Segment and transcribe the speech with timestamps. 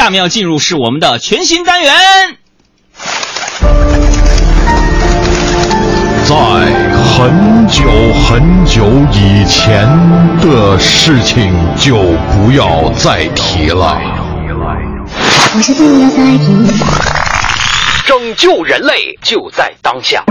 [0.00, 1.92] 下面要进入是我们的全新单元。
[6.24, 6.34] 在
[7.04, 7.84] 很久
[8.24, 9.86] 很久以前
[10.40, 11.96] 的事情就
[12.32, 14.00] 不要再提了。
[15.54, 16.66] 我是最幺三二零。
[18.06, 20.24] 拯救人类就在当下。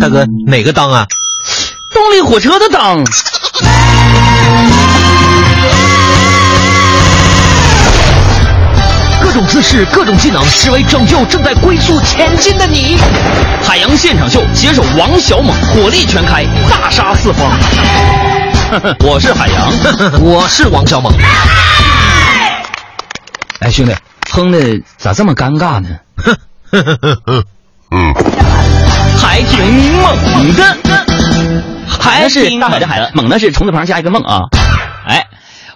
[0.00, 1.04] 大哥，哪个当啊？
[1.92, 3.02] 动力火车的当。
[9.32, 12.98] 各种姿势，各种技能，只为拯救正在龟速前进的你。
[13.66, 17.50] 海洋现场秀，携手王小猛，火力全开，大杀四方。
[19.00, 19.72] 我是海洋，
[20.20, 21.10] 我是王小猛。
[23.60, 23.96] 哎，兄弟，
[24.30, 25.88] 哼的咋这么尴尬呢？
[27.90, 28.14] 嗯，
[29.18, 30.76] 还挺猛的，
[31.88, 34.40] 还是大海的海了，猛的是虫字旁加一个梦啊。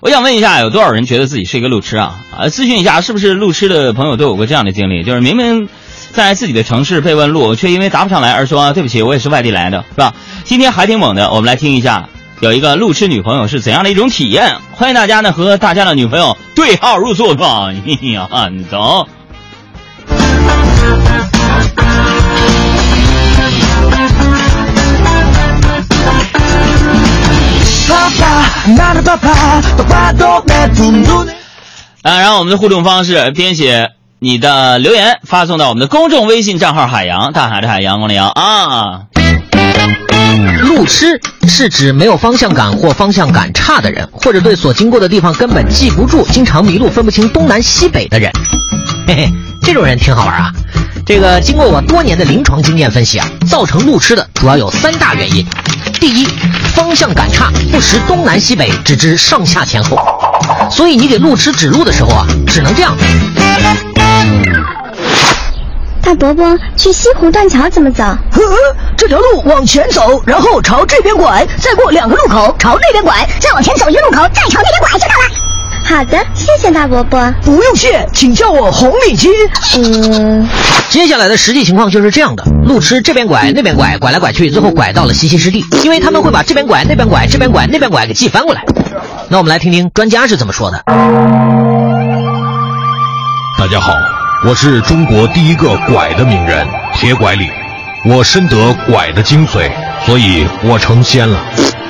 [0.00, 2.16] 我想问一下，有多少人觉得自己是一个路痴啊？
[2.36, 5.02] 啊，咨询一下，是不是路痴的朋友都有过这样的经历？
[5.02, 5.70] 就是明明
[6.12, 10.12] 在自己的城市被问路，却因为答不上来而说对不起，我也是外地来的，是吧？
[10.44, 14.56] 今天还挺猛的，我们来听一下，有一个路痴女朋友是怎样的一种体验？
[14.72, 17.72] 欢迎大家呢和大家的女朋友对号入座吧。
[18.02, 18.28] 呀，
[18.70, 19.08] 走。
[32.02, 39.02] 啊，然后我们的互动方式，编写你的留言发送到我们的公众微信账号“海洋大海的海洋光的洋”啊。
[40.62, 48.32] 路痴是指没有方向感或方向感差的人，或者对所经过的地方根本记不住，经常迷路分不清东南西北的人。
[49.06, 50.52] 嘿嘿，这种人挺好玩啊。
[51.06, 55.46] 这个经过我多年的临床经验分析啊，造成路痴的主要有三大原因。
[55.98, 56.26] 第一，
[56.74, 59.98] 方向感差，不识东南西北，只知上下前后，
[60.70, 62.94] 所以你给路痴指路的时候啊，只能这样。
[66.02, 68.04] 大伯伯，去西湖断桥怎么走？
[68.96, 75.30] 这条路往前走，然后朝这边拐，再过两个路口朝那边拐，再往前走一个路口，再朝那边拐就到了。
[75.88, 77.32] 好的，谢谢大伯伯。
[77.42, 79.30] 不用谢，请叫我红领巾。
[79.78, 80.48] 嗯，
[80.90, 88.64] 接下来的实际情况就是这样的：路痴这边拐那边拐，拐来拐去，最后拐到了西溪湿地，因为他们会把这边拐那边拐，这边拐那边拐给记翻过来。
[89.28, 90.82] 那我们来听听专家是怎么说的。
[93.56, 93.92] 大家好，
[94.44, 97.48] 我是中国第一个拐的名人铁拐李，
[98.06, 99.70] 我深得拐的精髓，
[100.04, 101.38] 所以我成仙了。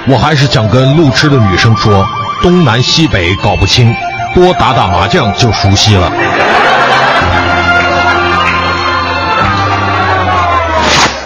[0.06, 2.06] 我还是想跟路痴的女生说。
[2.46, 3.92] 东南西北搞不清，
[4.32, 6.08] 多打打麻将就熟悉了。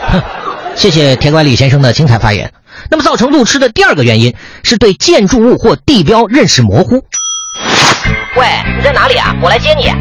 [0.09, 0.23] 哼，
[0.75, 2.51] 谢谢田管李先生的精彩发言。
[2.89, 7.05] 那么，造成路痴的第二个原因是对建筑物或地标认识模糊。
[8.37, 8.47] 喂，
[8.79, 9.37] 你在哪里啊？
[9.43, 9.93] 我来接你。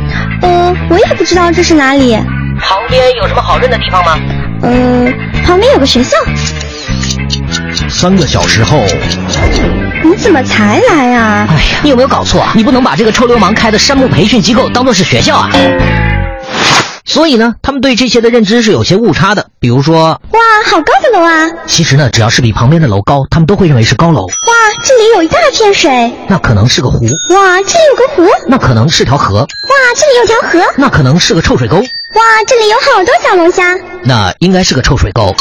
[0.41, 2.16] 呃，我也不知道这是哪里。
[2.62, 4.18] 旁边有什么好认的地方吗？
[4.62, 5.12] 呃，
[5.46, 6.16] 旁边有个学校。
[7.90, 8.86] 三个小时后。
[10.03, 11.47] 你怎么才来啊？
[11.49, 12.51] 哎呀，你有没有搞错啊？
[12.55, 15.49] 你不能把这个臭流氓开的山木培训机构当做是学校啊！
[17.05, 19.47] 所以呢，他们对这些的认知是有些误差的。
[19.59, 21.49] 比如说，哇，好高的楼啊！
[21.65, 24.25] 其实呢，只要是比旁边的楼高，他们都会认为是高楼。
[24.27, 24.53] 哇，
[24.85, 27.05] 这里有一大片水，那可能是个湖。
[27.05, 29.39] 哇，这里有个湖，那可能是条河。
[29.39, 29.47] 哇，
[29.95, 31.77] 这里有条河，那可能是个臭水沟。
[31.77, 31.83] 哇，
[32.47, 35.35] 这里有好多小龙虾，那应该是个臭水沟。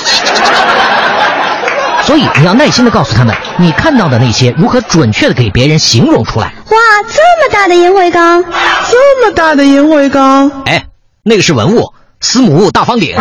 [2.08, 6.46] 所以你要耐心的告诉他们，你看到的那些如何准确的给别人形容出来。
[6.46, 8.42] 哇，这么大的烟灰缸，
[8.88, 10.50] 这么大的烟灰缸！
[10.64, 10.86] 哎，
[11.22, 11.92] 那个是文物，
[12.22, 13.14] 司母戊大方鼎。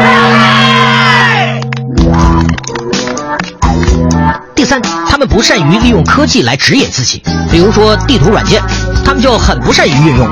[4.56, 7.22] 第三，他们不善于利用科技来指引自己，
[7.52, 8.64] 比如说地图软件，
[9.04, 10.26] 他们就很不善于运用。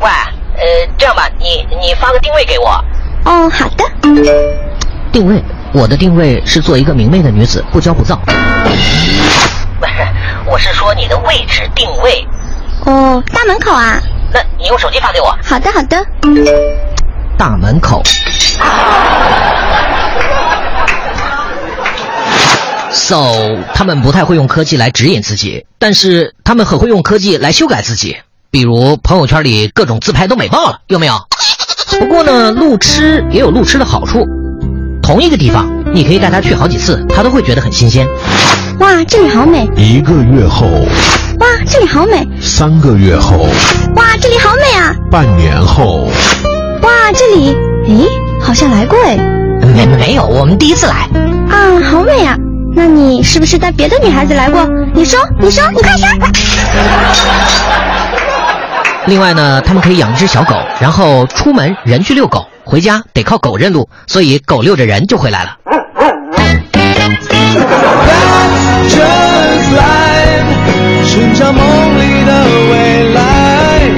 [0.00, 0.10] 喂，
[0.58, 2.84] 呃，这样吧，你你发个定位给我。
[3.24, 3.84] 哦，好的。
[5.10, 5.42] 定位。
[5.76, 8.18] 我的定位是做一个明媚的女子，不骄不躁。
[9.78, 9.92] 不是，
[10.46, 12.26] 我是说你的位置定位。
[12.86, 14.00] 哦，大门口啊。
[14.32, 15.36] 那你用手机发给我。
[15.44, 16.02] 好的，好的。
[17.36, 18.02] 大门口。
[22.90, 28.16] So，他们不太会用科技来指引自己，但是他们很会用科技来修改自己。
[28.50, 31.14] 比如朋友圈里各种自拍都美爆了，有没有？
[32.00, 34.26] 不过呢，路痴也有路痴的好处。
[35.06, 38.04] 同一个地方，你可以带他去好几次，他都会觉得很新鲜。
[38.80, 39.70] 哇，这里好美！
[39.76, 40.66] 一个月后，
[41.38, 42.26] 哇，这里好美！
[42.40, 43.46] 三个月后，
[43.94, 44.92] 哇，这里好美啊！
[45.08, 46.08] 半年后，
[46.82, 47.56] 哇，这里，
[47.86, 48.08] 诶，
[48.42, 49.16] 好像来过哎。
[49.76, 51.08] 没没有，我们第一次来。
[51.50, 52.36] 啊，好美啊！
[52.74, 54.68] 那你是不是带别的女孩子来过？
[54.92, 56.08] 你说，你说，你快说！
[59.06, 65.56] 另外呢，他们可以养一只小狗，然后出门人去遛狗，回家得靠狗认路，所以狗遛着人就回来了。
[71.04, 73.88] 寻找梦里的未来。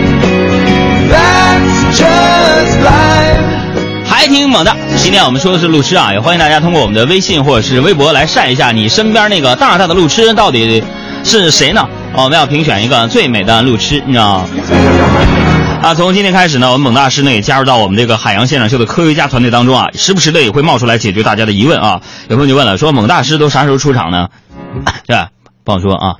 [1.10, 4.04] That's just life。
[4.04, 4.76] 还挺猛的。
[4.96, 10.84] 今天我们说的是路痴啊，也欢迎大家通过我们的微信或者是微博来晒一下你身边那个大大的路痴到底
[11.24, 11.88] 是谁呢？
[12.12, 14.44] 哦，我们要评选一个最美的路痴，你知道吗？
[15.82, 22.02] 啊，从今天开始呢，我们猛大师呢也加入到我们这个海洋现场秀的科学家团队当中啊，时不时的也会冒出来解决大家的疑问啊。
[22.28, 24.28] 有朋友就问了，说猛大师都啥时候出场呢？
[25.06, 25.28] 这？
[25.64, 26.16] 不好说啊。